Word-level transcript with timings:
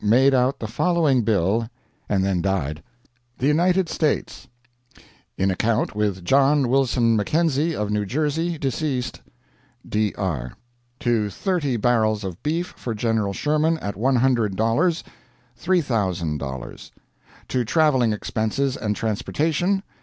made 0.03 0.33
out 0.33 0.57
the 0.57 0.65
following 0.67 1.21
bill, 1.21 1.69
and 2.09 2.25
then 2.25 2.41
died: 2.41 2.81
THE 3.37 3.45
UNITED 3.49 3.87
STATES 3.87 4.47
In 5.37 5.51
account 5.51 5.93
with 5.95 6.25
JOHN 6.25 6.67
WILSON 6.69 7.15
MACKENZIE, 7.15 7.75
of 7.75 7.91
New 7.91 8.07
Jersey, 8.07 8.57
deceased,.......... 8.57 9.21
Dr. 9.87 10.53
To 11.01 11.29
thirty 11.29 11.77
barrels 11.77 12.23
of 12.23 12.41
beef 12.41 12.73
for 12.75 12.95
General 12.95 13.31
Sherman, 13.33 13.77
at 13.77 13.93
$100, 13.93 14.55
$3,000 14.55 16.91
To 17.49 17.63
traveling 17.63 18.11
expenses 18.11 18.75
and 18.75 18.95
transportation 18.95 19.83